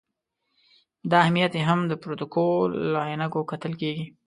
دا 1.09 1.15
اهمیت 1.23 1.51
یې 1.57 1.61
هم 1.69 1.79
د 1.87 1.93
پروتوکول 2.01 2.71
له 2.91 2.99
عینکو 3.07 3.41
کتل 3.51 3.73
کېږي. 3.81 4.05